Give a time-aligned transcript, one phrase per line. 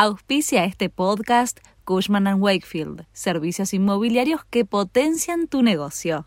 [0.00, 6.24] Auspicia este podcast Cushman⁇ Wakefield, servicios inmobiliarios que potencian tu negocio.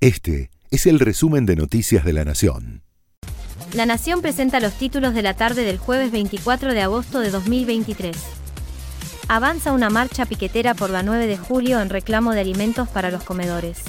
[0.00, 2.82] Este es el resumen de Noticias de la Nación.
[3.74, 8.16] La Nación presenta los títulos de la tarde del jueves 24 de agosto de 2023.
[9.28, 13.22] Avanza una marcha piquetera por la 9 de julio en reclamo de alimentos para los
[13.24, 13.82] comedores.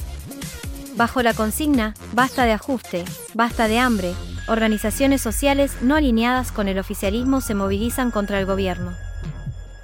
[0.98, 3.06] Bajo la consigna, basta de ajuste,
[3.36, 4.14] basta de hambre,
[4.52, 8.94] organizaciones sociales no alineadas con el oficialismo se movilizan contra el gobierno.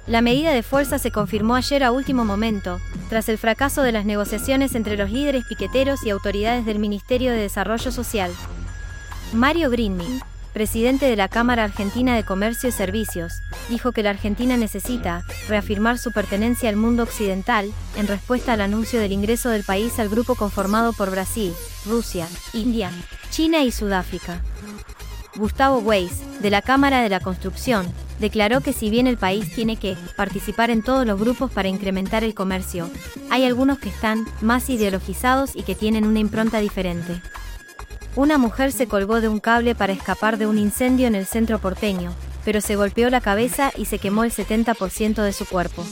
[0.06, 4.04] La medida de fuerza se confirmó ayer a último momento, tras el fracaso de las
[4.04, 8.30] negociaciones entre los líderes piqueteros y autoridades del Ministerio de Desarrollo Social.
[9.32, 10.20] Mario Greenmi,
[10.52, 13.32] presidente de la Cámara Argentina de Comercio y Servicios,
[13.68, 19.00] dijo que la Argentina necesita reafirmar su pertenencia al mundo occidental, en respuesta al anuncio
[19.00, 21.52] del ingreso del país al grupo conformado por Brasil,
[21.86, 22.90] Rusia, India,
[23.30, 24.42] China y Sudáfrica.
[25.38, 27.86] Gustavo Weiss, de la Cámara de la Construcción,
[28.18, 32.24] declaró que si bien el país tiene que participar en todos los grupos para incrementar
[32.24, 32.90] el comercio,
[33.30, 37.22] hay algunos que están más ideologizados y que tienen una impronta diferente.
[38.16, 41.60] Una mujer se colgó de un cable para escapar de un incendio en el centro
[41.60, 42.12] porteño,
[42.44, 45.84] pero se golpeó la cabeza y se quemó el 70% de su cuerpo.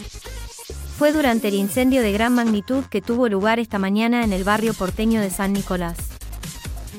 [0.98, 4.74] Fue durante el incendio de gran magnitud que tuvo lugar esta mañana en el barrio
[4.74, 6.15] porteño de San Nicolás.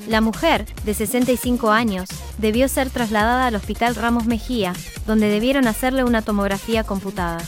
[0.08, 4.72] La mujer, de 65 años, debió ser trasladada al Hospital Ramos Mejía,
[5.06, 7.40] donde debieron hacerle una tomografía computada.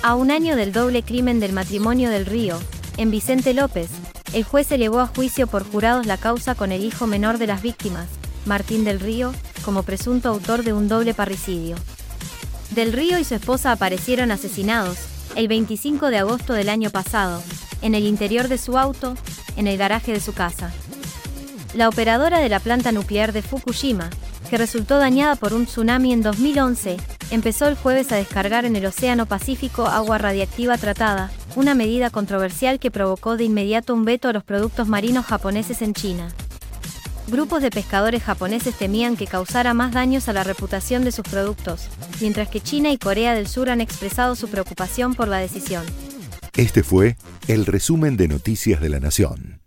[0.00, 2.56] A un año del doble crimen del matrimonio del Río,
[2.98, 3.90] en Vicente López,
[4.32, 7.62] el juez elevó a juicio por jurados la causa con el hijo menor de las
[7.62, 8.06] víctimas,
[8.44, 9.32] Martín del Río,
[9.64, 11.74] como presunto autor de un doble parricidio.
[12.70, 14.98] Del Río y su esposa aparecieron asesinados,
[15.34, 17.42] el 25 de agosto del año pasado,
[17.82, 19.16] en el interior de su auto,
[19.56, 20.72] en el garaje de su casa.
[21.74, 24.10] La operadora de la planta nuclear de Fukushima,
[24.48, 26.96] que resultó dañada por un tsunami en 2011,
[27.30, 32.78] empezó el jueves a descargar en el Océano Pacífico agua radiactiva tratada, una medida controversial
[32.78, 36.28] que provocó de inmediato un veto a los productos marinos japoneses en China.
[37.28, 41.88] Grupos de pescadores japoneses temían que causara más daños a la reputación de sus productos,
[42.20, 45.84] mientras que China y Corea del Sur han expresado su preocupación por la decisión.
[46.56, 47.16] Este fue
[47.48, 49.65] el resumen de Noticias de la Nación.